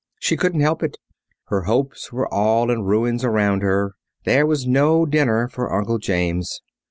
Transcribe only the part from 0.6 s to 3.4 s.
help it. Her hopes were all in ruins